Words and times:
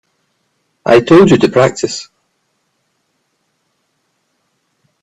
I 0.83 0.99
told 1.01 1.29
you 1.29 1.37
to 1.37 1.47
practice. 1.47 2.09